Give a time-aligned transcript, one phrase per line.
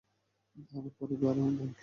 [0.55, 1.73] আমরা পরিবার, ড্যানি।